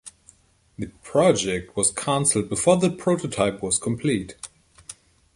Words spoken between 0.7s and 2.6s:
The project was cancelled